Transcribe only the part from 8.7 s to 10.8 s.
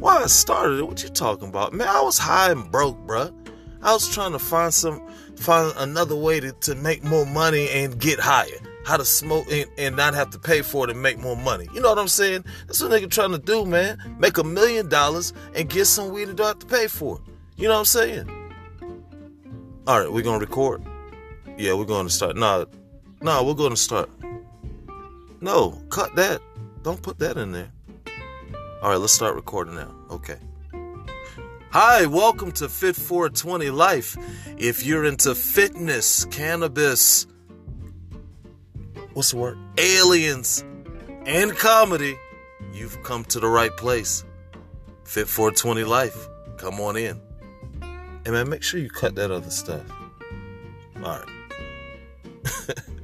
How to smoke and, and not have to pay